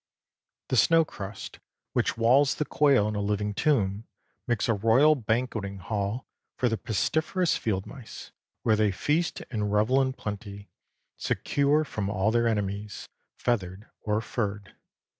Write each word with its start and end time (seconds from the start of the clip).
The 0.69 0.77
snow 0.77 1.05
crust, 1.05 1.59
which 1.93 2.17
walls 2.17 2.55
the 2.55 2.65
quail 2.65 3.07
in 3.07 3.13
a 3.15 3.21
living 3.21 3.53
tomb, 3.53 4.07
makes 4.47 4.67
a 4.67 4.73
royal 4.73 5.13
banqueting 5.13 5.77
hall 5.77 6.25
for 6.57 6.67
the 6.67 6.75
pestiferous 6.75 7.55
field 7.55 7.85
mice, 7.85 8.31
where 8.63 8.75
they 8.75 8.91
feast 8.91 9.43
and 9.51 9.71
revel 9.71 10.01
in 10.01 10.13
plenty, 10.13 10.71
secure 11.17 11.83
from 11.83 12.09
all 12.09 12.31
their 12.31 12.47
enemies, 12.47 13.09
feathered 13.37 13.91
or 14.01 14.21
furred. 14.21 14.73